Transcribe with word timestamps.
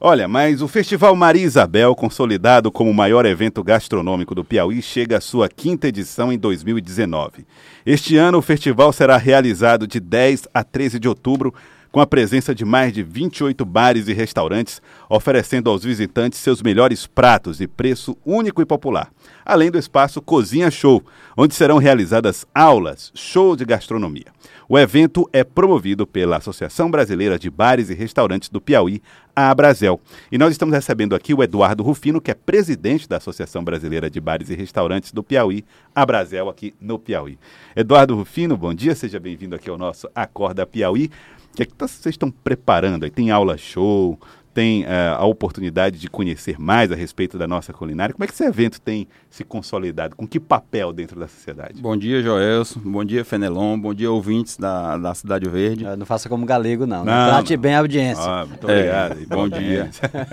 Olha, 0.00 0.28
mas 0.28 0.62
o 0.62 0.68
Festival 0.68 1.16
Maria 1.16 1.42
Isabel, 1.42 1.92
consolidado 1.92 2.70
como 2.70 2.88
o 2.88 2.94
maior 2.94 3.26
evento 3.26 3.64
gastronômico 3.64 4.32
do 4.32 4.44
Piauí, 4.44 4.80
chega 4.80 5.18
à 5.18 5.20
sua 5.20 5.48
quinta 5.48 5.88
edição 5.88 6.32
em 6.32 6.38
2019. 6.38 7.44
Este 7.84 8.16
ano, 8.16 8.38
o 8.38 8.42
festival 8.42 8.92
será 8.92 9.16
realizado 9.16 9.88
de 9.88 9.98
10 9.98 10.46
a 10.54 10.62
13 10.62 11.00
de 11.00 11.08
outubro, 11.08 11.52
com 11.90 12.00
a 12.00 12.06
presença 12.06 12.54
de 12.54 12.64
mais 12.64 12.92
de 12.92 13.02
28 13.02 13.64
bares 13.64 14.06
e 14.06 14.12
restaurantes, 14.12 14.80
oferecendo 15.08 15.68
aos 15.68 15.82
visitantes 15.82 16.38
seus 16.38 16.62
melhores 16.62 17.08
pratos 17.08 17.58
de 17.58 17.66
preço 17.66 18.16
único 18.24 18.62
e 18.62 18.66
popular, 18.66 19.10
além 19.44 19.68
do 19.68 19.78
espaço 19.78 20.22
Cozinha 20.22 20.70
Show, 20.70 21.02
onde 21.36 21.56
serão 21.56 21.78
realizadas 21.78 22.46
aulas, 22.54 23.10
shows 23.16 23.56
de 23.56 23.64
gastronomia. 23.64 24.26
O 24.68 24.78
evento 24.78 25.26
é 25.32 25.42
promovido 25.42 26.06
pela 26.06 26.36
Associação 26.36 26.90
Brasileira 26.90 27.38
de 27.38 27.48
Bares 27.48 27.88
e 27.88 27.94
Restaurantes 27.94 28.50
do 28.50 28.60
Piauí, 28.60 29.00
a 29.38 29.50
Abrazel. 29.50 30.00
E 30.32 30.36
nós 30.36 30.50
estamos 30.50 30.74
recebendo 30.74 31.14
aqui 31.14 31.32
o 31.32 31.44
Eduardo 31.44 31.84
Rufino, 31.84 32.20
que 32.20 32.32
é 32.32 32.34
presidente 32.34 33.08
da 33.08 33.18
Associação 33.18 33.62
Brasileira 33.62 34.10
de 34.10 34.20
Bares 34.20 34.50
e 34.50 34.54
Restaurantes 34.56 35.12
do 35.12 35.22
Piauí, 35.22 35.64
Abrazel, 35.94 36.48
aqui 36.48 36.74
no 36.80 36.98
Piauí. 36.98 37.38
Eduardo 37.76 38.16
Rufino, 38.16 38.56
bom 38.56 38.74
dia, 38.74 38.96
seja 38.96 39.20
bem-vindo 39.20 39.54
aqui 39.54 39.70
ao 39.70 39.78
nosso 39.78 40.10
Acorda 40.12 40.66
Piauí. 40.66 41.08
O 41.52 41.56
que, 41.56 41.62
é 41.62 41.66
que 41.66 41.72
vocês 41.78 42.14
estão 42.14 42.32
preparando 42.32 43.04
aí? 43.04 43.10
Tem 43.10 43.30
aula 43.30 43.56
show, 43.56 44.18
tem 44.58 44.82
uh, 44.82 45.14
a 45.18 45.24
oportunidade 45.24 46.00
de 46.00 46.10
conhecer 46.10 46.58
mais 46.58 46.90
a 46.90 46.96
respeito 46.96 47.38
da 47.38 47.46
nossa 47.46 47.72
culinária. 47.72 48.12
Como 48.12 48.24
é 48.24 48.26
que 48.26 48.32
esse 48.32 48.42
evento 48.42 48.80
tem 48.80 49.06
se 49.30 49.44
consolidado? 49.44 50.16
Com 50.16 50.26
que 50.26 50.40
papel 50.40 50.92
dentro 50.92 51.20
da 51.20 51.28
sociedade? 51.28 51.80
Bom 51.80 51.96
dia, 51.96 52.20
Joelson. 52.20 52.80
Bom 52.80 53.04
dia, 53.04 53.24
Fenelon. 53.24 53.78
Bom 53.78 53.94
dia, 53.94 54.10
ouvintes 54.10 54.56
da, 54.56 54.98
da 54.98 55.14
Cidade 55.14 55.48
Verde. 55.48 55.84
não 55.96 56.04
faça 56.04 56.28
como 56.28 56.44
galego, 56.44 56.88
não. 56.88 57.04
Né? 57.04 57.12
não 57.12 57.28
Trate 57.28 57.56
bem 57.56 57.76
a 57.76 57.78
audiência. 57.78 58.24
Ah, 58.24 58.46
muito 58.46 58.64
obrigado. 58.64 59.12
É, 59.12 59.26
bom 59.26 59.48
dia. 59.48 59.90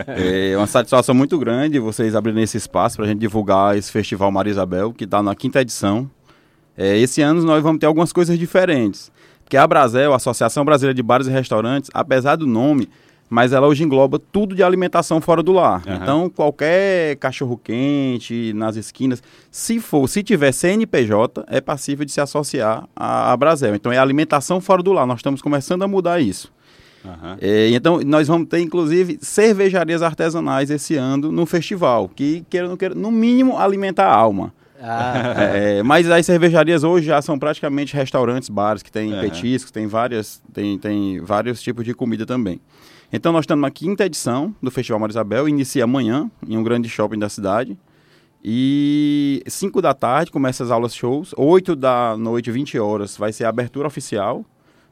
é 0.07 0.57
uma 0.57 0.65
satisfação 0.65 1.13
muito 1.13 1.37
grande 1.37 1.77
vocês 1.77 2.15
abrirem 2.15 2.41
esse 2.41 2.57
espaço 2.57 2.95
para 2.95 3.05
a 3.05 3.07
gente 3.07 3.20
divulgar 3.20 3.77
esse 3.77 3.91
Festival 3.91 4.31
Maria 4.31 4.49
Isabel, 4.49 4.91
que 4.91 5.03
está 5.03 5.21
na 5.21 5.35
quinta 5.35 5.62
edição. 5.62 6.09
É, 6.76 6.98
esse 6.98 7.21
ano 7.21 7.43
nós 7.43 7.62
vamos 7.62 7.79
ter 7.79 7.85
algumas 7.85 8.12
coisas 8.12 8.40
diferentes. 8.40 9.12
Porque 9.43 9.55
a 9.55 9.68
Brasel, 9.68 10.13
a 10.13 10.15
Associação 10.15 10.65
Brasileira 10.65 10.96
de 10.96 11.03
Bares 11.03 11.27
e 11.27 11.29
Restaurantes, 11.29 11.91
apesar 11.93 12.37
do 12.37 12.48
nome, 12.48 12.90
mas 13.29 13.54
ela 13.54 13.68
hoje 13.68 13.84
engloba 13.84 14.20
tudo 14.20 14.55
de 14.55 14.63
alimentação 14.63 15.20
fora 15.20 15.41
do 15.41 15.51
lar. 15.51 15.81
Uhum. 15.85 15.95
Então, 15.95 16.29
qualquer 16.29 17.15
cachorro 17.18 17.59
quente 17.62 18.54
nas 18.54 18.76
esquinas, 18.76 19.21
se 19.49 19.79
for, 19.79 20.07
se 20.07 20.21
tiver 20.21 20.51
CNPJ, 20.51 21.43
é 21.48 21.59
passível 21.59 22.05
de 22.05 22.12
se 22.12 22.21
associar 22.21 22.87
à, 22.96 23.31
à 23.31 23.37
Brasel. 23.37 23.76
Então, 23.76 23.91
é 23.91 23.98
alimentação 23.98 24.62
fora 24.62 24.84
do 24.84 24.93
lar. 24.93 25.07
Nós 25.07 25.20
estamos 25.20 25.41
começando 25.41 25.84
a 25.84 25.87
mudar 25.87 26.20
isso. 26.20 26.53
Uhum. 27.03 27.37
É, 27.40 27.70
então, 27.70 27.99
nós 28.05 28.27
vamos 28.27 28.48
ter, 28.48 28.59
inclusive, 28.59 29.18
cervejarias 29.21 30.01
artesanais 30.01 30.70
esse 30.70 30.96
ano 30.96 31.31
no 31.31 31.46
festival, 31.46 32.09
que, 32.09 32.43
queira 32.49 32.68
não 32.68 32.77
queira, 32.77 32.96
no 32.96 33.12
mínimo, 33.12 33.57
alimenta 33.57 34.03
a 34.03 34.13
alma. 34.13 34.53
Ah. 34.81 35.34
É, 35.55 35.84
mas 35.84 36.09
as 36.09 36.26
cervejarias 36.26 36.84
hoje 36.84 37.07
já 37.07 37.21
são 37.21 37.40
praticamente 37.40 37.96
restaurantes, 37.96 38.49
bares 38.49 38.84
que 38.84 38.91
têm 38.91 39.13
uhum. 39.13 39.21
petiscos, 39.21 39.71
tem 39.71 39.87
várias, 39.87 40.41
tem, 40.53 40.77
tem 40.77 41.20
vários 41.21 41.62
tipos 41.62 41.84
de 41.85 41.93
comida 41.93 42.26
também. 42.26 42.59
Então 43.11 43.31
nós 43.31 43.43
estamos 43.43 43.61
na 43.61 43.71
quinta 43.71 44.05
edição 44.05 44.53
do 44.61 44.71
Festival 44.71 44.99
Maria 44.99 45.13
Isabel, 45.13 45.48
inicia 45.48 45.84
amanhã 45.84 46.29
em 46.48 46.57
um 46.57 46.63
grande 46.63 46.89
shopping 46.89 47.20
da 47.20 47.29
cidade. 47.29 47.77
E 48.43 49.41
5 49.47 49.81
da 49.81 49.93
tarde 49.93 50.31
começa 50.31 50.63
as 50.63 50.70
aulas 50.70 50.93
shows, 50.93 51.34
8 51.37 51.75
da 51.75 52.15
noite, 52.17 52.51
20 52.51 52.77
horas, 52.77 53.17
vai 53.17 53.34
ser 53.34 53.45
a 53.45 53.49
abertura 53.49 53.87
oficial 53.87 54.45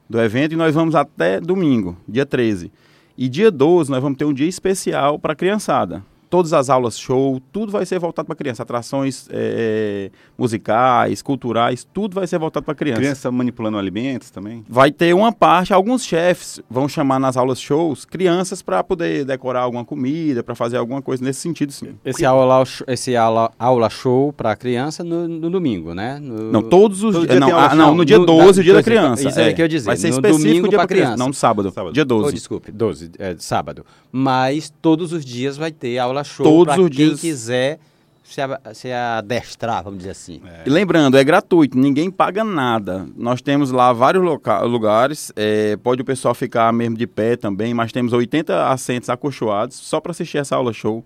do 0.10 0.20
evento 0.20 0.54
e 0.54 0.56
nós 0.56 0.74
vamos 0.74 0.96
até 0.96 1.40
domingo, 1.40 1.98
dia 2.08 2.26
13. 2.26 2.72
E 3.18 3.30
dia 3.30 3.52
12 3.52 3.92
nós 3.92 4.02
vamos 4.02 4.18
ter 4.18 4.26
um 4.26 4.34
dia 4.34 4.48
especial 4.48 5.20
para 5.20 5.34
a 5.34 5.36
criançada 5.36 6.04
todas 6.34 6.52
as 6.52 6.68
aulas 6.68 6.98
show, 6.98 7.40
tudo 7.52 7.72
vai 7.72 7.86
ser 7.86 8.00
voltado 8.00 8.26
para 8.26 8.36
criança. 8.36 8.64
Atrações 8.64 9.28
é, 9.30 10.10
musicais, 10.36 11.22
culturais, 11.22 11.88
tudo 11.94 12.16
vai 12.16 12.26
ser 12.26 12.40
voltado 12.40 12.66
para 12.66 12.74
criança. 12.74 13.00
Criança 13.00 13.32
manipulando 13.32 13.78
alimentos 13.78 14.32
também? 14.32 14.66
Vai 14.68 14.92
ter 14.92 15.14
uma 15.14 15.32
parte, 15.32 15.76
alguns 15.76 16.04
chefs 16.04 16.60
vão 16.68 16.90
chamar 16.90 17.20
nas 17.20 17.38
aulas 17.38 17.62
shows 17.62 18.04
crianças 18.04 18.64
para 18.64 18.84
poder 18.84 19.26
decorar 19.26 19.60
alguma 19.60 19.86
comida, 19.86 20.42
para 20.42 20.56
fazer 20.56 20.78
alguma 20.78 21.04
coisa 21.04 21.24
nesse 21.24 21.40
sentido, 21.40 21.72
sim. 21.72 21.90
Esse 22.04 22.26
aula, 22.26 22.64
esse 22.88 23.16
aula, 23.16 23.52
aula 23.60 23.88
show 23.92 24.34
para 24.34 24.56
criança 24.56 25.04
no, 25.04 25.28
no, 25.28 25.52
domingo, 25.52 25.94
né? 25.94 26.18
No, 26.18 26.52
não, 26.52 26.64
todos 26.64 27.04
os 27.04 27.28
dias. 27.28 27.40
Não, 27.40 27.56
ah, 27.56 27.76
não, 27.76 27.94
no 27.94 28.04
dia 28.04 28.18
no, 28.18 28.26
12, 28.26 28.60
o 28.60 28.64
dia 28.64 28.74
da 28.74 28.82
criança. 28.82 29.30
Isso 29.30 29.40
é, 29.40 29.50
é 29.50 29.54
que 29.54 29.62
eu 29.62 29.68
dizer. 29.68 29.86
Vai 29.86 29.98
ser 29.98 30.08
no 30.08 30.16
específico 30.16 30.48
domingo 30.48 30.70
para 30.72 30.88
criança. 30.88 31.06
criança. 31.10 31.18
Não, 31.18 31.28
no 31.28 31.34
sábado. 31.36 31.70
sábado. 31.70 31.94
Dia 31.94 32.04
12. 32.04 32.28
Oh, 32.28 32.32
desculpe, 32.32 32.72
12, 32.72 33.12
é, 33.20 33.36
sábado. 33.38 33.86
Mas 34.12 34.74
todos 34.82 35.14
os 35.14 35.24
dias 35.24 35.58
vai 35.58 35.72
ter 35.72 36.00
aula 36.00 36.23
show 36.24 36.46
Todos 36.46 36.78
os 36.78 36.90
quem 36.90 37.08
dias... 37.08 37.20
quiser 37.20 37.80
se, 38.24 38.42
se 38.74 38.92
adestrar, 38.92 39.84
vamos 39.84 40.00
dizer 40.00 40.12
assim. 40.12 40.42
É. 40.46 40.64
E 40.66 40.70
lembrando, 40.70 41.18
é 41.18 41.24
gratuito, 41.24 41.78
ninguém 41.78 42.10
paga 42.10 42.44
nada. 42.44 43.06
Nós 43.16 43.42
temos 43.42 43.70
lá 43.72 43.94
vários 43.94 44.24
lugares, 44.64 45.32
é, 45.36 45.76
pode 45.78 46.02
o 46.02 46.06
pessoal 46.06 46.34
ficar 46.34 46.72
mesmo 46.74 46.98
de 46.98 47.06
pé 47.06 47.36
também, 47.36 47.74
mas 47.74 47.92
temos 47.92 48.14
80 48.14 48.70
assentos 48.70 49.10
acolchoados 49.10 49.76
só 49.76 50.00
para 50.00 50.12
assistir 50.12 50.38
essa 50.38 50.56
aula 50.56 50.74
show. 50.74 51.04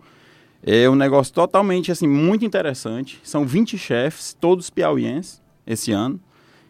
É 0.63 0.89
um 0.89 0.95
negócio 0.95 1.33
totalmente, 1.33 1.91
assim, 1.91 2.07
muito 2.07 2.45
interessante. 2.45 3.19
São 3.23 3.45
20 3.45 3.77
chefes, 3.77 4.35
todos 4.39 4.69
piauienses, 4.69 5.41
esse 5.65 5.91
ano. 5.91 6.19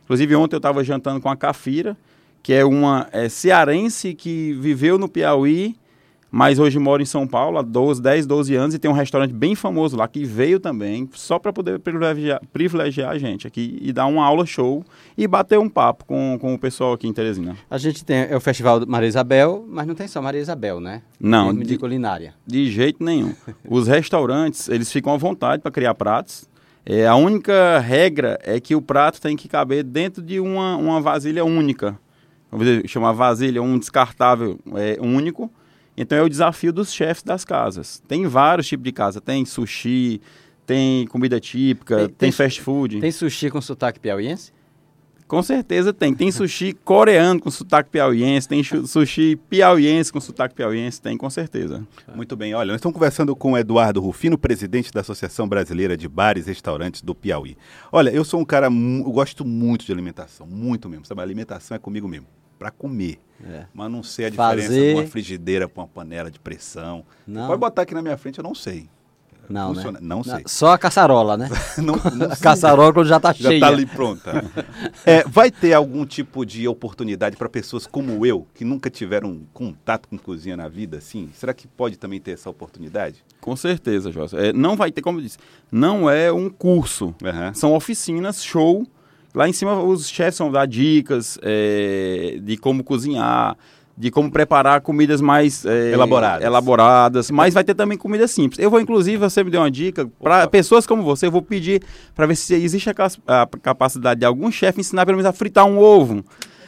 Inclusive, 0.03 0.35
ontem 0.35 0.55
eu 0.55 0.59
estava 0.59 0.83
jantando 0.83 1.19
com 1.21 1.29
a 1.29 1.35
Cafira, 1.35 1.97
que 2.41 2.53
é 2.53 2.63
uma 2.63 3.07
é, 3.11 3.27
cearense 3.29 4.13
que 4.13 4.53
viveu 4.53 4.97
no 4.97 5.09
Piauí 5.09 5.75
mas 6.31 6.59
hoje 6.59 6.77
mora 6.77 7.01
em 7.01 7.05
São 7.05 7.25
Paulo 7.25 7.57
há 7.57 7.61
12, 7.61 8.01
10, 8.01 8.25
12 8.25 8.55
anos 8.55 8.75
e 8.75 8.79
tem 8.79 8.91
um 8.91 8.93
restaurante 8.93 9.33
bem 9.33 9.55
famoso 9.55 9.95
lá 9.95 10.07
que 10.07 10.25
veio 10.25 10.59
também 10.59 11.09
só 11.13 11.39
para 11.39 11.53
poder 11.53 11.79
privilegiar, 11.79 12.41
privilegiar 12.51 13.11
a 13.11 13.17
gente 13.17 13.47
aqui 13.47 13.77
e 13.81 13.93
dar 13.93 14.05
uma 14.07 14.25
aula 14.25 14.45
show 14.45 14.83
e 15.17 15.27
bater 15.27 15.57
um 15.57 15.69
papo 15.69 16.05
com, 16.05 16.37
com 16.39 16.53
o 16.53 16.59
pessoal 16.59 16.93
aqui 16.93 17.07
em 17.07 17.13
Teresina. 17.13 17.55
A 17.69 17.77
gente 17.77 18.03
tem 18.03 18.27
é 18.29 18.35
o 18.35 18.41
Festival 18.41 18.85
Maria 18.85 19.07
Isabel, 19.07 19.65
mas 19.67 19.87
não 19.87 19.95
tem 19.95 20.07
só 20.07 20.21
Maria 20.21 20.41
Isabel, 20.41 20.79
né? 20.79 21.01
Não. 21.19 21.53
De, 21.53 21.63
de 21.63 21.77
culinária. 21.77 22.33
De 22.45 22.69
jeito 22.69 23.03
nenhum. 23.03 23.33
Os 23.67 23.87
restaurantes, 23.87 24.67
eles 24.67 24.91
ficam 24.91 25.13
à 25.13 25.17
vontade 25.17 25.61
para 25.61 25.71
criar 25.71 25.95
pratos. 25.95 26.47
É, 26.85 27.05
a 27.05 27.15
única 27.15 27.79
regra 27.79 28.39
é 28.43 28.59
que 28.59 28.75
o 28.75 28.81
prato 28.81 29.19
tem 29.19 29.35
que 29.35 29.47
caber 29.47 29.83
dentro 29.83 30.21
de 30.21 30.39
uma, 30.39 30.77
uma 30.77 31.01
vasilha 31.01 31.43
única. 31.43 31.99
Vamos 32.49 32.89
chamar 32.89 33.11
vasilha 33.11 33.61
um 33.61 33.77
descartável 33.77 34.57
é, 34.75 34.97
único 35.01 35.51
então 35.97 36.17
é 36.17 36.21
o 36.21 36.29
desafio 36.29 36.71
dos 36.71 36.93
chefes 36.93 37.23
das 37.23 37.43
casas. 37.43 38.01
Tem 38.07 38.27
vários 38.27 38.67
tipos 38.67 38.83
de 38.83 38.91
casa. 38.91 39.19
Tem 39.19 39.43
sushi, 39.45 40.21
tem 40.65 41.07
comida 41.07 41.39
típica, 41.39 41.97
tem, 41.97 42.05
tem, 42.05 42.15
tem 42.15 42.31
fast 42.31 42.61
food. 42.61 42.99
Tem 42.99 43.11
sushi 43.11 43.49
com 43.49 43.59
sotaque 43.59 43.99
piauiense? 43.99 44.51
Com 45.27 45.43
certeza 45.43 45.91
tem. 45.91 46.13
Tem 46.13 46.31
sushi 46.31 46.71
coreano 46.71 47.41
com 47.41 47.51
sotaque 47.51 47.89
piauiense, 47.89 48.47
tem 48.47 48.63
sushi 48.63 49.35
piauiense 49.49 50.13
com 50.13 50.21
sotaque 50.21 50.55
piauiense, 50.55 51.01
tem 51.01 51.17
com 51.17 51.29
certeza. 51.29 51.85
Muito 52.15 52.33
bem. 52.37 52.53
Olha, 52.53 52.67
nós 52.67 52.77
estamos 52.77 52.93
conversando 52.93 53.35
com 53.35 53.51
o 53.51 53.57
Eduardo 53.57 53.99
Rufino, 53.99 54.37
presidente 54.37 54.89
da 54.89 55.01
Associação 55.01 55.45
Brasileira 55.45 55.97
de 55.97 56.07
Bares 56.07 56.45
e 56.45 56.49
Restaurantes 56.49 57.01
do 57.01 57.13
Piauí. 57.13 57.57
Olha, 57.91 58.09
eu 58.09 58.23
sou 58.23 58.39
um 58.39 58.45
cara, 58.45 58.67
eu 58.67 59.11
gosto 59.11 59.43
muito 59.43 59.85
de 59.85 59.91
alimentação, 59.91 60.47
muito 60.47 60.87
mesmo. 60.87 61.05
Sabe, 61.05 61.19
a 61.19 61.23
alimentação 61.25 61.75
é 61.75 61.79
comigo 61.79 62.07
mesmo 62.07 62.27
para 62.57 62.71
comer. 62.71 63.19
É. 63.45 63.65
Mas 63.73 63.91
não 63.91 64.01
sei 64.01 64.25
a 64.25 64.29
diferença 64.29 64.67
Fazer... 64.67 64.93
de 64.93 64.99
uma 64.99 65.07
frigideira 65.07 65.69
para 65.69 65.81
uma 65.83 65.87
panela 65.87 66.31
de 66.31 66.39
pressão. 66.39 67.05
Não. 67.25 67.47
Pode 67.47 67.59
botar 67.59 67.83
aqui 67.83 67.93
na 67.93 68.01
minha 68.01 68.17
frente, 68.17 68.39
eu 68.39 68.43
não 68.43 68.55
sei. 68.55 68.89
Não, 69.49 69.73
né? 69.73 69.83
não 70.01 70.23
sei. 70.23 70.43
Só 70.45 70.73
a 70.73 70.77
caçarola, 70.77 71.37
né? 71.37 71.49
não, 71.77 71.95
não 72.15 72.27
a 72.31 72.35
caçarola 72.35 72.91
quando 72.91 73.07
já 73.07 73.17
está 73.17 73.33
cheia. 73.33 73.49
Já 73.49 73.55
está 73.55 73.67
ali 73.67 73.85
pronta. 73.85 74.43
é, 75.05 75.23
vai 75.23 75.49
ter 75.49 75.73
algum 75.73 76.05
tipo 76.05 76.45
de 76.45 76.67
oportunidade 76.67 77.37
para 77.37 77.47
pessoas 77.47 77.87
como 77.87 78.25
eu, 78.25 78.45
que 78.53 78.65
nunca 78.65 78.89
tiveram 78.89 79.41
contato 79.53 80.07
com 80.09 80.17
cozinha 80.17 80.57
na 80.57 80.67
vida, 80.67 80.97
assim? 80.97 81.29
Será 81.33 81.53
que 81.53 81.67
pode 81.67 81.97
também 81.97 82.19
ter 82.19 82.31
essa 82.31 82.49
oportunidade? 82.49 83.23
Com 83.39 83.55
certeza, 83.55 84.11
José. 84.11 84.49
É, 84.49 84.53
não 84.53 84.75
vai 84.75 84.91
ter, 84.91 85.01
como 85.01 85.19
eu 85.19 85.23
disse, 85.23 85.37
não 85.71 86.09
é 86.09 86.31
um 86.31 86.49
curso. 86.49 87.15
Uhum. 87.23 87.53
São 87.53 87.73
oficinas, 87.73 88.43
show, 88.43 88.85
Lá 89.37 89.47
em 89.47 89.53
cima 89.53 89.79
os 89.83 90.09
chefs 90.09 90.39
vão 90.39 90.51
dar 90.51 90.65
dicas 90.65 91.37
é, 91.43 92.39
de 92.41 92.57
como 92.57 92.83
cozinhar, 92.83 93.55
de 93.95 94.09
como 94.09 94.31
preparar 94.31 94.81
comidas 94.81 95.21
mais 95.21 95.63
é, 95.63 95.91
elaboradas. 95.91 96.43
elaboradas, 96.43 97.29
mas 97.29 97.53
vai 97.53 97.63
ter 97.63 97.75
também 97.75 97.99
comida 97.99 98.27
simples. 98.27 98.57
Eu 98.57 98.71
vou, 98.71 98.81
inclusive, 98.81 99.17
você 99.17 99.43
me 99.43 99.51
deu 99.51 99.61
uma 99.61 99.69
dica, 99.69 100.09
para 100.19 100.47
pessoas 100.47 100.87
como 100.87 101.03
você, 101.03 101.27
eu 101.27 101.31
vou 101.31 101.43
pedir 101.43 101.83
para 102.15 102.25
ver 102.25 102.35
se 102.35 102.55
existe 102.55 102.89
a, 102.89 102.93
a 103.43 103.47
capacidade 103.61 104.21
de 104.21 104.25
algum 104.25 104.51
chefe 104.51 104.79
ensinar 104.79 105.05
pelo 105.05 105.17
menos 105.17 105.29
a 105.29 105.33
fritar 105.33 105.65
um 105.65 105.77
ovo. 105.77 106.25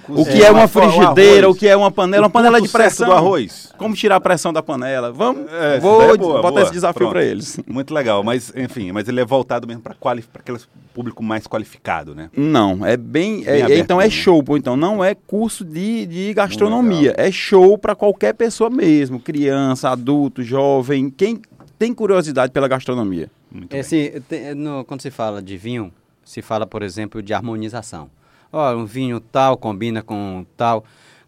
O 0.09 0.25
que 0.25 0.41
é, 0.41 0.47
é 0.47 0.51
uma 0.51 0.67
frigideira, 0.67 1.47
o, 1.47 1.51
o, 1.51 1.55
que 1.55 1.67
é 1.67 1.75
uma 1.75 1.91
panela, 1.91 2.23
uma 2.23 2.29
panela 2.29 2.61
de 2.61 2.67
pressão. 2.67 3.07
do 3.07 3.13
arroz. 3.13 3.71
Como 3.77 3.95
tirar 3.95 4.17
a 4.17 4.19
pressão 4.19 4.51
da 4.51 4.61
panela? 4.61 5.11
Vamos, 5.11 5.51
é, 5.51 5.79
vou 5.79 6.01
é 6.01 6.17
boa, 6.17 6.41
botar 6.41 6.49
boa. 6.49 6.61
esse 6.63 6.71
desafio 6.71 7.09
para 7.09 7.23
eles. 7.23 7.59
Muito 7.67 7.93
legal, 7.93 8.23
mas 8.23 8.51
enfim, 8.55 8.91
mas 8.91 9.07
ele 9.07 9.19
é 9.19 9.25
voltado 9.25 9.67
mesmo 9.67 9.81
para 9.81 9.95
aquele 10.35 10.59
público 10.93 11.23
mais 11.23 11.47
qualificado, 11.47 12.15
né? 12.15 12.29
Não, 12.35 12.85
é 12.85 12.97
bem, 12.97 13.43
bem 13.43 13.47
é, 13.47 13.77
então 13.77 14.01
é 14.01 14.09
show, 14.09 14.43
pô, 14.43 14.57
então 14.57 14.75
não 14.75 15.03
é 15.03 15.15
curso 15.15 15.63
de, 15.63 16.05
de 16.05 16.33
gastronomia, 16.33 17.13
é 17.17 17.31
show 17.31 17.77
para 17.77 17.95
qualquer 17.95 18.33
pessoa 18.33 18.69
mesmo, 18.69 19.19
criança, 19.19 19.89
adulto, 19.89 20.43
jovem, 20.43 21.09
quem 21.09 21.41
tem 21.77 21.93
curiosidade 21.93 22.51
pela 22.51 22.67
gastronomia. 22.67 23.31
Muito 23.49 23.73
é, 23.73 23.79
assim, 23.79 24.11
tem, 24.27 24.53
no, 24.53 24.83
quando 24.83 25.01
se 25.01 25.09
fala 25.09 25.41
de 25.41 25.57
vinho, 25.57 25.91
se 26.23 26.41
fala, 26.41 26.67
por 26.67 26.83
exemplo, 26.83 27.23
de 27.23 27.33
harmonização. 27.33 28.09
Ó, 28.51 28.75
um 28.75 28.85
vinho 28.85 29.19
tal 29.19 29.57
combina 29.57 30.01
com 30.01 30.45
tal. 30.57 30.83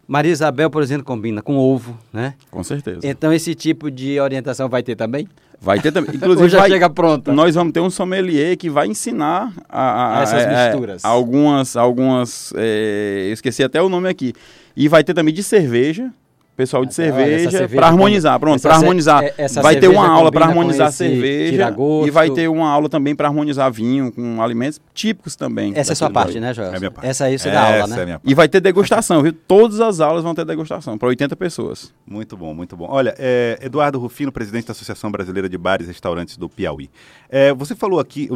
Maria 0.06 0.32
Isabel, 0.32 0.68
por 0.68 0.82
exemplo, 0.82 1.04
combina 1.04 1.40
com 1.40 1.56
ovo, 1.56 1.96
né? 2.12 2.34
Com 2.50 2.62
certeza. 2.62 3.00
Então 3.02 3.32
esse 3.32 3.54
tipo 3.54 3.90
de 3.90 4.18
orientação 4.20 4.68
vai 4.68 4.82
ter 4.82 4.96
também? 4.96 5.28
Vai 5.60 5.80
ter 5.80 5.92
também. 5.92 6.14
Inclusive, 6.16 6.48
já 6.48 6.58
vai, 6.58 6.70
chega 6.70 6.90
pronta. 6.90 7.32
Nós 7.32 7.54
vamos 7.54 7.72
ter 7.72 7.80
um 7.80 7.88
sommelier 7.88 8.56
que 8.56 8.68
vai 8.68 8.88
ensinar 8.88 9.52
a, 9.68 10.18
a, 10.18 10.22
essas 10.22 10.44
a, 10.44 10.66
misturas. 10.66 11.04
algumas, 11.04 11.76
algumas. 11.76 12.52
É, 12.56 13.26
eu 13.28 13.32
esqueci 13.32 13.62
até 13.62 13.80
o 13.80 13.88
nome 13.88 14.08
aqui. 14.08 14.34
E 14.76 14.88
vai 14.88 15.04
ter 15.04 15.14
também 15.14 15.32
de 15.32 15.42
cerveja 15.42 16.12
pessoal 16.56 16.84
de 16.84 16.94
cerveja 16.94 17.68
para 17.68 17.86
harmonizar, 17.88 18.38
pronto, 18.38 18.60
para 18.60 18.74
harmonizar. 18.74 19.24
É, 19.24 19.48
vai 19.60 19.76
ter 19.76 19.88
uma 19.88 20.06
aula 20.06 20.30
para 20.30 20.46
harmonizar 20.46 20.92
cerveja 20.92 21.74
e 22.06 22.10
vai 22.10 22.30
ter 22.30 22.48
uma 22.48 22.68
aula 22.68 22.88
também 22.88 23.14
para 23.14 23.28
harmonizar 23.28 23.70
vinho 23.72 24.12
com 24.12 24.42
alimentos 24.42 24.80
típicos 24.92 25.36
também. 25.36 25.72
Essa 25.74 25.92
é 25.92 25.94
a 25.94 25.96
sua 25.96 26.10
parte, 26.10 26.38
né, 26.38 26.52
Joel? 26.52 26.74
É 26.74 26.78
minha 26.78 26.90
parte. 26.90 27.08
Essa 27.08 27.24
aí 27.24 27.38
você 27.38 27.50
dá 27.50 27.80
aula, 27.80 27.86
né? 27.86 28.12
É 28.12 28.20
e 28.24 28.34
vai 28.34 28.48
ter 28.48 28.60
degustação, 28.60 29.22
viu? 29.22 29.32
Todas 29.32 29.80
as 29.80 30.00
aulas 30.00 30.22
vão 30.22 30.34
ter 30.34 30.44
degustação 30.44 30.98
para 30.98 31.08
80 31.08 31.34
pessoas. 31.36 31.92
Muito 32.06 32.36
bom, 32.36 32.54
muito 32.54 32.76
bom. 32.76 32.86
Olha, 32.88 33.14
é, 33.18 33.58
Eduardo 33.62 33.98
Rufino, 33.98 34.30
presidente 34.30 34.66
da 34.66 34.72
Associação 34.72 35.10
Brasileira 35.10 35.48
de 35.48 35.56
Bares 35.56 35.86
e 35.86 35.90
Restaurantes 35.90 36.36
do 36.36 36.48
Piauí. 36.48 36.90
É, 37.28 37.52
você 37.54 37.74
falou 37.74 37.98
aqui, 37.98 38.28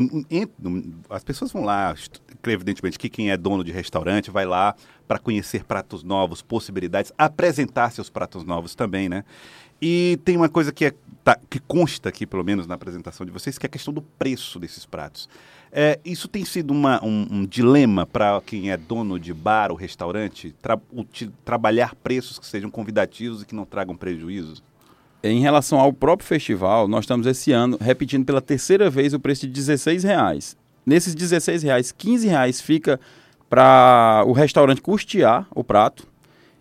as 1.11 1.23
pessoas 1.23 1.53
vão 1.53 1.65
lá, 1.65 1.95
evidentemente 2.47 2.99
que 2.99 3.09
quem 3.09 3.31
é 3.31 3.37
dono 3.37 3.63
de 3.63 3.73
restaurante 3.73 4.31
vai 4.31 4.47
lá 4.47 4.75
para 5.07 5.19
conhecer 5.19 5.65
pratos 5.65 6.03
novos, 6.03 6.43
possibilidades, 6.43 7.13
apresentar 7.17 7.91
seus 7.91 8.11
pratos 8.11 8.45
novos 8.45 8.75
também, 8.75 9.09
né? 9.09 9.25
E 9.81 10.19
tem 10.25 10.37
uma 10.37 10.49
coisa 10.49 10.73
que, 10.73 10.87
é, 10.87 10.95
tá, 11.23 11.39
que 11.51 11.59
consta 11.61 12.09
aqui, 12.09 12.27
pelo 12.27 12.43
menos 12.43 12.67
na 12.67 12.75
apresentação 12.75 13.27
de 13.27 13.33
vocês, 13.33 13.59
que 13.59 13.67
é 13.67 13.69
a 13.69 13.71
questão 13.71 13.93
do 13.93 14.01
preço 14.01 14.59
desses 14.59 14.87
pratos. 14.87 15.29
É, 15.71 15.99
isso 16.05 16.29
tem 16.29 16.45
sido 16.45 16.71
uma, 16.71 17.05
um, 17.05 17.27
um, 17.31 17.45
dilema 17.45 18.07
para 18.07 18.41
quem 18.41 18.71
é 18.71 18.77
dono 18.77 19.19
de 19.19 19.35
bar 19.35 19.71
ou 19.71 19.77
restaurante, 19.77 20.55
tra 20.63 20.79
trabalhar 21.45 21.95
preços 21.97 22.39
que 22.39 22.47
sejam 22.47 22.71
convidativos 22.71 23.43
e 23.43 23.47
que 23.47 23.55
não 23.55 23.67
tragam 23.67 23.95
prejuízos? 23.95 24.63
Em 25.23 25.41
relação 25.41 25.79
ao 25.79 25.93
próprio 25.93 26.27
festival, 26.27 26.89
nós 26.89 27.05
estamos 27.05 27.27
esse 27.27 27.53
ano 27.53 27.77
repetindo 27.81 28.25
pela 28.25 28.41
terceira 28.41 28.89
vez 28.89 29.13
o 29.13 29.21
preço 29.21 29.47
de 29.47 29.53
16 29.53 30.05
reais. 30.05 30.57
Nesses 30.87 31.15
16 31.15 31.65
reais, 31.65 31.93
15 31.93 32.29
reais 32.29 32.61
fica 32.61 33.01
para 33.49 34.25
o 34.27 34.33
restaurante 34.33 34.81
custear 34.81 35.47
o 35.55 35.63
prato 35.63 36.07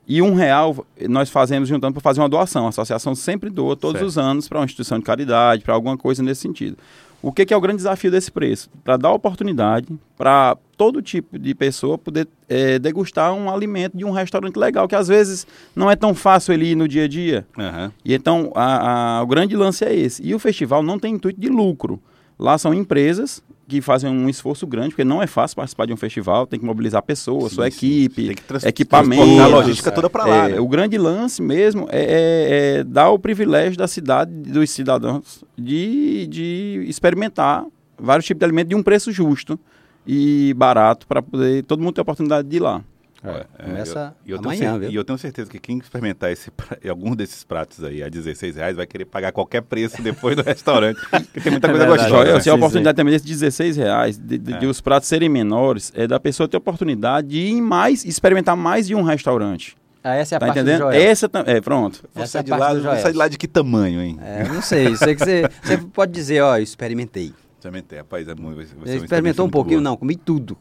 e 0.07 0.21
um 0.21 0.35
real 0.35 0.85
nós 1.09 1.29
fazemos 1.29 1.67
juntando 1.67 1.93
para 1.93 2.01
fazer 2.01 2.21
uma 2.21 2.29
doação. 2.29 2.65
A 2.65 2.69
associação 2.69 3.15
sempre 3.15 3.49
doa 3.49 3.75
todos 3.75 3.99
certo. 3.99 4.07
os 4.07 4.17
anos 4.17 4.47
para 4.47 4.59
uma 4.59 4.65
instituição 4.65 4.99
de 4.99 5.05
caridade, 5.05 5.63
para 5.63 5.73
alguma 5.73 5.97
coisa 5.97 6.21
nesse 6.21 6.41
sentido. 6.41 6.77
O 7.21 7.31
que, 7.31 7.43
que 7.43 7.51
é 7.51 7.57
o 7.57 7.61
grande 7.61 7.77
desafio 7.77 8.11
desse 8.11 8.31
preço? 8.31 8.69
Para 8.83 8.97
dar 8.97 9.11
oportunidade 9.11 9.87
para 10.15 10.55
todo 10.77 11.01
tipo 11.01 11.39
de 11.39 11.55
pessoa 11.55 11.97
poder 11.97 12.27
é, 12.47 12.77
degustar 12.77 13.33
um 13.33 13.51
alimento 13.51 13.97
de 13.97 14.05
um 14.05 14.11
restaurante 14.11 14.57
legal, 14.57 14.87
que 14.87 14.95
às 14.95 15.07
vezes 15.07 15.47
não 15.75 15.89
é 15.89 15.95
tão 15.95 16.13
fácil 16.13 16.53
ele 16.53 16.67
ir 16.67 16.75
no 16.75 16.87
dia 16.87 17.05
a 17.05 17.07
dia. 17.07 17.47
Uhum. 17.57 17.91
E 18.03 18.13
então 18.13 18.51
a, 18.53 19.17
a, 19.17 19.23
o 19.23 19.25
grande 19.25 19.55
lance 19.55 19.83
é 19.83 19.95
esse. 19.95 20.21
E 20.23 20.35
o 20.35 20.39
festival 20.39 20.83
não 20.83 20.99
tem 20.99 21.15
intuito 21.15 21.41
de 21.41 21.49
lucro. 21.49 21.99
Lá 22.37 22.59
são 22.59 22.75
empresas 22.75 23.41
que 23.67 23.81
fazem 23.81 24.09
um 24.09 24.29
esforço 24.29 24.67
grande, 24.67 24.89
porque 24.89 25.03
não 25.03 25.21
é 25.21 25.27
fácil 25.27 25.55
participar 25.55 25.85
de 25.85 25.93
um 25.93 25.97
festival, 25.97 26.45
tem 26.45 26.59
que 26.59 26.65
mobilizar 26.65 27.01
pessoas, 27.01 27.49
sim, 27.49 27.55
sua 27.55 27.67
equipe, 27.67 28.35
equipamento. 28.63 29.41
A 29.41 29.47
logística 29.47 29.91
toda 29.91 30.09
para 30.09 30.25
lá. 30.25 30.49
É, 30.49 30.53
né? 30.53 30.59
O 30.59 30.67
grande 30.67 30.97
lance 30.97 31.41
mesmo 31.41 31.87
é, 31.89 31.99
é, 31.99 32.77
é, 32.79 32.83
dar 32.83 33.09
o 33.09 33.17
privilégio 33.17 33.77
da 33.77 33.87
cidade, 33.87 34.31
dos 34.31 34.69
cidadãos, 34.69 35.43
de, 35.57 36.27
de 36.27 36.85
experimentar 36.87 37.65
vários 37.97 38.25
tipos 38.25 38.39
de 38.39 38.45
alimentos 38.45 38.69
de 38.69 38.75
um 38.75 38.83
preço 38.83 39.11
justo 39.11 39.59
e 40.05 40.53
barato 40.55 41.07
para 41.07 41.21
poder 41.21 41.63
todo 41.63 41.81
mundo 41.81 41.93
ter 41.93 42.01
a 42.01 42.03
oportunidade 42.03 42.47
de 42.47 42.57
ir 42.57 42.59
lá. 42.59 42.83
É, 43.31 43.45
é, 43.57 43.65
começa 43.65 44.15
eu, 44.25 44.35
eu 44.35 44.39
amanhã, 44.41 44.77
viu? 44.79 44.89
E 44.89 44.95
eu 44.95 45.03
tenho 45.03 45.17
certeza 45.17 45.49
que 45.49 45.59
quem 45.59 45.77
experimentar 45.77 46.31
esse, 46.31 46.51
algum 46.89 47.15
desses 47.15 47.43
pratos 47.43 47.83
aí 47.83 48.03
a 48.03 48.09
16 48.09 48.55
reais 48.55 48.75
vai 48.75 48.85
querer 48.85 49.05
pagar 49.05 49.31
qualquer 49.31 49.61
preço 49.61 50.01
depois 50.01 50.35
do 50.35 50.41
restaurante, 50.43 50.99
porque 51.09 51.41
tem 51.41 51.51
muita 51.51 51.69
coisa 51.69 51.83
é 51.83 51.87
gostosa. 51.87 52.33
Né? 52.33 52.39
Se 52.39 52.49
a 52.49 52.55
oportunidade 52.55 52.95
também 52.95 53.11
desses 53.13 53.27
16 53.27 53.77
reais, 53.77 54.17
de, 54.17 54.37
de, 54.37 54.53
é. 54.53 54.57
de, 54.59 54.65
os 54.65 54.81
pratos 54.81 55.07
serem 55.07 55.29
menores, 55.29 55.91
é 55.95 56.07
da 56.07 56.19
pessoa 56.19 56.47
ter 56.47 56.57
a 56.57 56.59
oportunidade 56.59 57.27
de 57.27 57.39
ir 57.39 57.61
mais, 57.61 58.05
experimentar 58.05 58.55
mais 58.55 58.87
de 58.87 58.95
um 58.95 59.01
restaurante. 59.03 59.75
Ah, 60.03 60.15
essa 60.17 60.35
é 60.35 60.37
a 60.37 60.39
tá 60.39 60.45
parte 60.45 60.59
entendendo? 60.59 60.81
do 60.81 60.91
Essa 60.91 61.27
é, 61.47 61.59
pronto. 61.59 62.07
Essa 62.13 62.39
é 62.39 62.43
de 62.43 62.51
lá, 62.51 62.99
sai 62.99 63.11
de 63.11 63.17
lá 63.17 63.27
de 63.27 63.39
que 63.39 63.47
tamanho, 63.47 63.99
hein? 63.99 64.19
É, 64.21 64.47
não 64.47 64.61
sei. 64.61 64.95
sei 64.95 65.15
que 65.15 65.23
você, 65.25 65.49
você 65.63 65.77
pode 65.79 66.11
dizer, 66.11 66.41
ó, 66.41 66.57
experimentei. 66.57 67.33
Experimentei, 67.57 67.97
rapaz, 67.97 68.27
é 68.27 68.35
muito. 68.35 68.55
Você 68.81 68.97
experimentou 68.97 69.47
um 69.47 69.49
pouquinho, 69.49 69.79
boa. 69.79 69.89
não, 69.89 69.97
comi 69.97 70.15
tudo. 70.15 70.55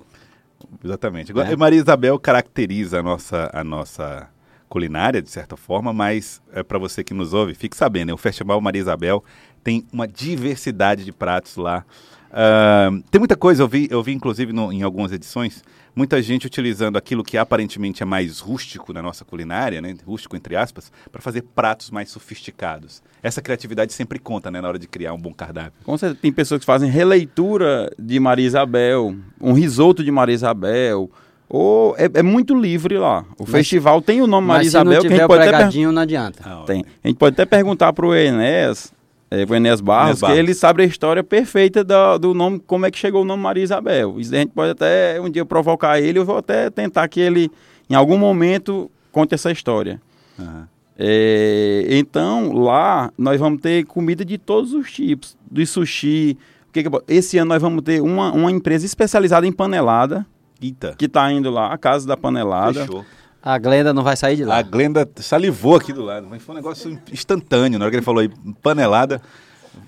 Exatamente. 0.82 1.32
É. 1.32 1.56
Maria 1.56 1.78
Isabel 1.78 2.18
caracteriza 2.18 3.00
a 3.00 3.02
nossa, 3.02 3.50
a 3.52 3.64
nossa 3.64 4.28
culinária, 4.68 5.22
de 5.22 5.30
certa 5.30 5.56
forma, 5.56 5.92
mas 5.92 6.42
é 6.52 6.62
para 6.62 6.78
você 6.78 7.04
que 7.04 7.14
nos 7.14 7.32
ouve, 7.32 7.54
fique 7.54 7.76
sabendo, 7.76 8.08
né? 8.08 8.12
o 8.14 8.16
Festival 8.16 8.60
Maria 8.60 8.80
Isabel 8.80 9.22
tem 9.64 9.84
uma 9.90 10.06
diversidade 10.06 11.04
de 11.04 11.10
pratos 11.10 11.56
lá. 11.56 11.84
Uh, 12.30 13.02
tem 13.10 13.18
muita 13.18 13.36
coisa, 13.36 13.62
eu 13.62 13.68
vi, 13.68 13.88
eu 13.90 14.02
vi 14.02 14.12
inclusive 14.12 14.52
no, 14.52 14.72
em 14.72 14.82
algumas 14.82 15.12
edições, 15.12 15.62
muita 15.94 16.20
gente 16.20 16.46
utilizando 16.46 16.96
aquilo 16.96 17.22
que 17.22 17.38
aparentemente 17.38 18.02
é 18.02 18.06
mais 18.06 18.40
rústico 18.40 18.92
na 18.92 19.00
nossa 19.00 19.24
culinária, 19.24 19.80
né, 19.80 19.94
rústico 20.04 20.34
entre 20.34 20.56
aspas, 20.56 20.90
para 21.12 21.22
fazer 21.22 21.42
pratos 21.42 21.90
mais 21.90 22.10
sofisticados. 22.10 23.02
Essa 23.22 23.40
criatividade 23.40 23.92
sempre 23.92 24.18
conta, 24.18 24.50
né, 24.50 24.60
na 24.60 24.66
hora 24.66 24.78
de 24.78 24.88
criar 24.88 25.14
um 25.14 25.18
bom 25.18 25.32
cardápio. 25.32 25.74
Com 25.84 25.96
certeza, 25.96 26.20
tem 26.20 26.32
pessoas 26.32 26.58
que 26.58 26.66
fazem 26.66 26.90
releitura 26.90 27.90
de 27.96 28.18
Maria 28.18 28.46
Isabel, 28.46 29.14
um 29.40 29.52
risoto 29.52 30.02
de 30.02 30.10
Maria 30.10 30.34
Isabel, 30.34 31.08
ou 31.48 31.94
é, 31.96 32.10
é, 32.14 32.22
muito 32.22 32.52
livre 32.52 32.98
lá. 32.98 33.24
O 33.38 33.42
mas, 33.42 33.50
festival 33.50 34.02
tem 34.02 34.20
o 34.20 34.26
nome 34.26 34.48
Maria 34.48 34.66
Isabel 34.66 35.00
que 35.02 35.06
a 35.06 35.10
gente 35.10 35.26
pode 35.26 35.48
até 35.48 35.70
per... 35.70 35.92
não 35.92 36.02
adianta. 36.02 36.42
Ah, 36.44 36.64
tem. 36.66 36.84
A 37.04 37.06
gente 37.06 37.16
pode 37.16 37.34
até 37.34 37.46
perguntar 37.46 37.92
para 37.92 38.06
o 38.06 38.14
Enéas 38.14 38.92
é, 39.34 39.44
o 39.48 39.54
Enéas 39.54 39.80
Barros, 39.80 40.20
Barros, 40.20 40.34
que 40.34 40.40
ele 40.40 40.54
sabe 40.54 40.82
a 40.82 40.86
história 40.86 41.24
perfeita 41.24 41.82
do, 41.82 42.18
do 42.18 42.34
nome, 42.34 42.60
como 42.66 42.86
é 42.86 42.90
que 42.90 42.98
chegou 42.98 43.22
o 43.22 43.24
nome 43.24 43.42
Maria 43.42 43.64
Isabel. 43.64 44.20
Isso 44.20 44.34
a 44.34 44.38
gente 44.38 44.52
pode 44.52 44.70
até 44.70 45.20
um 45.20 45.28
dia 45.28 45.44
provocar 45.44 46.00
ele, 46.00 46.18
eu 46.18 46.24
vou 46.24 46.38
até 46.38 46.70
tentar 46.70 47.08
que 47.08 47.20
ele, 47.20 47.50
em 47.90 47.94
algum 47.94 48.16
momento, 48.16 48.90
conte 49.10 49.34
essa 49.34 49.50
história. 49.50 50.00
Uhum. 50.38 50.64
É, 50.96 51.86
então, 51.90 52.52
lá 52.52 53.10
nós 53.18 53.40
vamos 53.40 53.60
ter 53.60 53.84
comida 53.84 54.24
de 54.24 54.38
todos 54.38 54.72
os 54.72 54.92
tipos, 54.92 55.36
do 55.50 55.64
sushi. 55.66 56.38
Que 56.72 56.82
que, 56.82 56.90
esse 57.08 57.38
ano 57.38 57.48
nós 57.48 57.62
vamos 57.62 57.82
ter 57.82 58.00
uma, 58.00 58.32
uma 58.32 58.50
empresa 58.50 58.86
especializada 58.86 59.46
em 59.46 59.52
panelada, 59.52 60.26
Eita. 60.60 60.94
que 60.96 61.06
está 61.06 61.30
indo 61.32 61.50
lá, 61.50 61.72
a 61.72 61.78
Casa 61.78 62.06
da 62.06 62.16
Panelada. 62.16 62.86
Fechou. 62.86 63.04
A 63.44 63.58
Glenda 63.58 63.92
não 63.92 64.02
vai 64.02 64.16
sair 64.16 64.36
de 64.36 64.44
lá. 64.44 64.56
A 64.56 64.62
Glenda 64.62 65.06
salivou 65.16 65.76
aqui 65.76 65.92
do 65.92 66.02
lado, 66.02 66.26
mas 66.30 66.42
foi 66.42 66.54
um 66.54 66.56
negócio 66.56 66.98
instantâneo. 67.12 67.78
Na 67.78 67.84
hora 67.84 67.90
que 67.90 67.98
ele 67.98 68.04
falou 68.04 68.22
aí, 68.22 68.30
panelada, 68.62 69.20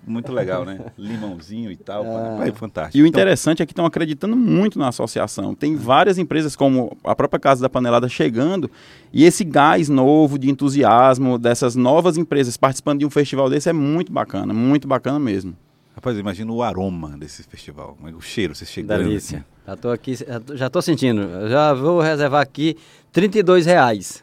muito 0.06 0.30
legal, 0.30 0.62
né? 0.66 0.78
Limãozinho 0.98 1.72
e 1.72 1.76
tal. 1.76 2.04
É. 2.42 2.52
fantástico. 2.52 2.98
E 2.98 3.00
o 3.00 3.06
então 3.06 3.18
interessante 3.18 3.62
é 3.62 3.66
que 3.66 3.72
estão 3.72 3.86
acreditando 3.86 4.36
muito 4.36 4.78
na 4.78 4.88
associação. 4.88 5.54
Tem 5.54 5.74
várias 5.74 6.18
empresas, 6.18 6.54
como 6.54 6.94
a 7.02 7.16
própria 7.16 7.40
Casa 7.40 7.62
da 7.62 7.70
Panelada, 7.70 8.10
chegando. 8.10 8.70
E 9.10 9.24
esse 9.24 9.42
gás 9.42 9.88
novo 9.88 10.38
de 10.38 10.50
entusiasmo 10.50 11.38
dessas 11.38 11.74
novas 11.74 12.18
empresas 12.18 12.58
participando 12.58 12.98
de 12.98 13.06
um 13.06 13.10
festival 13.10 13.48
desse 13.48 13.70
é 13.70 13.72
muito 13.72 14.12
bacana, 14.12 14.52
muito 14.52 14.86
bacana 14.86 15.18
mesmo. 15.18 15.56
Rapaz, 15.94 16.18
imagina 16.18 16.52
o 16.52 16.62
aroma 16.62 17.16
desse 17.16 17.42
festival, 17.44 17.96
o 18.14 18.20
cheiro, 18.20 18.54
você 18.54 18.66
chegando. 18.66 19.02
Delícia. 19.02 19.38
Assim. 19.38 19.46
Já 19.66 19.76
tô 19.76 19.90
aqui, 19.90 20.14
já 20.54 20.68
tô 20.68 20.82
sentindo. 20.82 21.48
Já 21.48 21.72
vou 21.72 22.00
reservar 22.00 22.42
aqui 22.42 22.76
32 23.16 23.64
reais. 23.64 24.22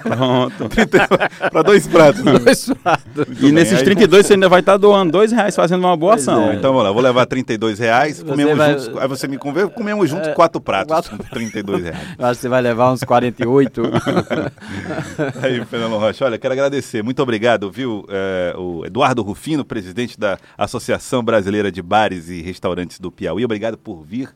Pronto. 0.00 0.68
para 1.50 1.62
dois 1.62 1.88
pratos. 1.88 2.22
Né? 2.22 2.38
Dois 2.38 2.72
pratos. 2.72 3.42
E 3.42 3.50
nesses 3.50 3.82
32 3.82 4.24
você 4.24 4.34
ainda 4.34 4.48
vai 4.48 4.60
estar 4.60 4.72
tá 4.74 4.78
doando 4.78 5.10
dois 5.10 5.32
reais 5.32 5.56
fazendo 5.56 5.80
uma 5.80 5.96
boa 5.96 6.14
ação. 6.14 6.52
É. 6.52 6.54
Então 6.54 6.70
vamos 6.70 6.84
lá, 6.84 6.92
vou 6.92 7.02
levar 7.02 7.26
32 7.26 7.80
reais, 7.80 8.22
comemos 8.22 8.56
vai... 8.56 8.78
juntos, 8.78 8.96
aí 8.96 9.08
você 9.08 9.26
me 9.26 9.36
convence, 9.36 9.72
comemos 9.72 10.08
juntos 10.08 10.28
é, 10.28 10.32
quatro 10.34 10.60
pratos 10.60 10.94
quatro... 10.94 11.18
com 11.18 11.24
32 11.24 11.82
reais. 11.82 11.98
Acho 12.16 12.34
que 12.34 12.42
você 12.42 12.48
vai 12.48 12.62
levar 12.62 12.92
uns 12.92 13.02
48. 13.02 13.82
aí, 15.42 15.64
Fernando 15.64 15.96
Rocha, 15.96 16.26
olha, 16.26 16.38
quero 16.38 16.54
agradecer, 16.54 17.02
muito 17.02 17.20
obrigado, 17.20 17.72
viu, 17.72 18.06
é, 18.08 18.54
o 18.56 18.86
Eduardo 18.86 19.20
Rufino, 19.20 19.64
presidente 19.64 20.16
da 20.16 20.38
Associação 20.56 21.24
Brasileira 21.24 21.72
de 21.72 21.82
Bares 21.82 22.28
e 22.28 22.40
Restaurantes 22.40 23.00
do 23.00 23.10
Piauí, 23.10 23.44
obrigado 23.44 23.76
por 23.76 24.04
vir 24.04 24.28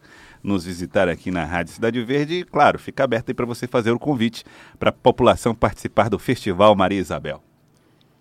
nos 0.42 0.64
visitar 0.64 1.08
aqui 1.08 1.30
na 1.30 1.44
Rádio 1.44 1.74
Cidade 1.74 2.02
Verde. 2.02 2.34
E, 2.34 2.44
claro, 2.44 2.78
fica 2.78 3.04
aberto 3.04 3.28
aí 3.28 3.34
para 3.34 3.46
você 3.46 3.66
fazer 3.66 3.90
o 3.90 3.98
convite 3.98 4.44
para 4.78 4.90
a 4.90 4.92
população 4.92 5.54
participar 5.54 6.08
do 6.08 6.18
Festival 6.18 6.74
Maria 6.74 7.00
Isabel. 7.00 7.42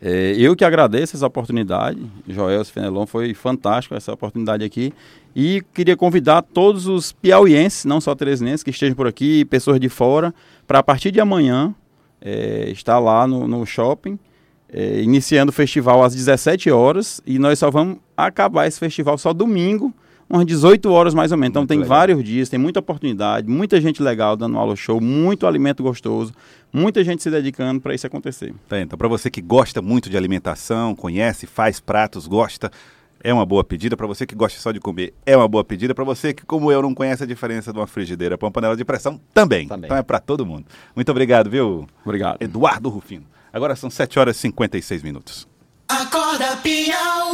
É, 0.01 0.33
eu 0.37 0.55
que 0.55 0.63
agradeço 0.63 1.17
essa 1.17 1.27
oportunidade, 1.27 1.99
Joel 2.25 2.63
Fenelon, 2.63 3.05
foi 3.05 3.33
fantástico 3.33 3.95
essa 3.95 4.13
oportunidade 4.13 4.63
aqui. 4.63 4.93
E 5.35 5.61
queria 5.73 5.97
convidar 5.97 6.41
todos 6.41 6.87
os 6.87 7.11
piauienses, 7.11 7.83
não 7.85 7.99
só 7.99 8.15
teresinenses, 8.15 8.63
que 8.63 8.69
estejam 8.69 8.95
por 8.95 9.07
aqui, 9.07 9.43
pessoas 9.45 9.79
de 9.79 9.89
fora, 9.89 10.33
para 10.65 10.79
a 10.79 10.83
partir 10.83 11.11
de 11.11 11.19
amanhã 11.19 11.75
é, 12.21 12.69
estar 12.69 12.97
lá 12.99 13.27
no, 13.27 13.47
no 13.47 13.65
shopping, 13.65 14.17
é, 14.71 15.01
iniciando 15.01 15.49
o 15.49 15.53
festival 15.53 16.01
às 16.03 16.15
17 16.15 16.71
horas. 16.71 17.21
E 17.25 17.37
nós 17.37 17.59
só 17.59 17.69
vamos 17.69 17.97
acabar 18.15 18.67
esse 18.67 18.79
festival 18.79 19.17
só 19.17 19.33
domingo, 19.33 19.93
umas 20.29 20.45
18 20.45 20.89
horas 20.91 21.13
mais 21.13 21.31
ou 21.31 21.37
menos. 21.37 21.51
Então 21.51 21.61
muito 21.61 21.69
tem 21.69 21.79
legal. 21.79 21.97
vários 21.97 22.23
dias, 22.23 22.49
tem 22.49 22.59
muita 22.59 22.79
oportunidade, 22.79 23.49
muita 23.49 23.81
gente 23.81 24.01
legal 24.01 24.37
dando 24.37 24.57
aula 24.57 24.75
show, 24.75 25.01
muito 25.01 25.47
alimento 25.47 25.81
gostoso, 25.81 26.33
muita 26.71 27.03
gente 27.03 27.23
se 27.23 27.31
dedicando 27.31 27.81
para 27.81 27.95
isso 27.95 28.05
acontecer. 28.05 28.53
Tá, 28.67 28.79
então, 28.79 28.97
para 28.97 29.07
você 29.07 29.29
que 29.29 29.41
gosta 29.41 29.81
muito 29.81 30.09
de 30.09 30.15
alimentação, 30.15 30.95
conhece, 30.95 31.47
faz 31.47 31.79
pratos, 31.79 32.27
gosta, 32.27 32.71
é 33.21 33.33
uma 33.33 33.45
boa 33.45 33.63
pedida. 33.63 33.97
Para 33.97 34.07
você 34.07 34.25
que 34.25 34.35
gosta 34.35 34.59
só 34.59 34.71
de 34.71 34.79
comer, 34.79 35.13
é 35.25 35.35
uma 35.35 35.47
boa 35.47 35.63
pedida. 35.63 35.93
Para 35.93 36.03
você 36.03 36.33
que, 36.33 36.45
como 36.45 36.71
eu, 36.71 36.81
não 36.81 36.93
conhece 36.93 37.23
a 37.23 37.25
diferença 37.25 37.73
de 37.73 37.79
uma 37.79 37.87
frigideira 37.87 38.37
para 38.37 38.45
uma 38.45 38.51
panela 38.51 38.77
de 38.77 38.85
pressão, 38.85 39.19
também. 39.33 39.67
também. 39.67 39.87
Então 39.87 39.97
é 39.97 40.03
para 40.03 40.19
todo 40.19 40.45
mundo. 40.45 40.65
Muito 40.95 41.09
obrigado, 41.09 41.49
viu? 41.49 41.87
Obrigado. 42.05 42.37
Eduardo 42.39 42.87
Rufino. 42.89 43.25
Agora 43.51 43.75
são 43.75 43.89
7 43.89 44.19
horas 44.19 44.37
e 44.37 44.39
56 44.41 45.03
minutos. 45.03 45.47
Acorda, 45.87 46.55
Piauí. 46.57 47.29